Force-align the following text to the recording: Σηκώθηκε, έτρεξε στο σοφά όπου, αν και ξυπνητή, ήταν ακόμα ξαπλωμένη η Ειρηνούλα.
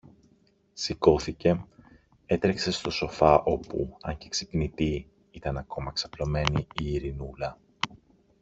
Σηκώθηκε, 0.73 1.65
έτρεξε 2.25 2.71
στο 2.71 2.89
σοφά 2.89 3.39
όπου, 3.41 3.97
αν 4.01 4.17
και 4.17 4.29
ξυπνητή, 4.29 5.07
ήταν 5.31 5.57
ακόμα 5.57 5.91
ξαπλωμένη 5.91 6.67
η 6.81 6.93
Ειρηνούλα. 6.93 7.59